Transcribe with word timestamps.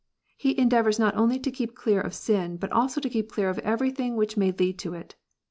He 0.35 0.57
endeavours 0.57 0.97
not 0.97 1.15
only 1.15 1.37
to 1.37 1.51
keep 1.51 1.75
clear 1.75 2.01
of 2.01 2.15
sin, 2.15 2.57
but 2.57 2.71
also 2.71 2.99
to 2.99 3.07
keep 3.07 3.29
clear 3.31 3.49
of 3.51 3.59
everything 3.59 4.15
which 4.15 4.35
may 4.35 4.51
lead 4.51 4.79
to 4.79 4.95
it. 4.95 5.13